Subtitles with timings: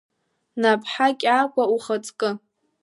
[0.61, 2.29] Наԥҳа Кьагәа ухаҵкы!